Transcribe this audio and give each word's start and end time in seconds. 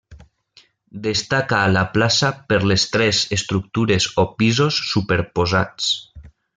Destaca 1.03 1.59
a 1.65 1.67
la 1.73 1.83
plaça 1.97 2.31
per 2.53 2.59
les 2.73 2.87
tres 2.97 3.21
estructures 3.39 4.11
o 4.25 4.29
pisos 4.41 4.83
superposats. 4.95 5.97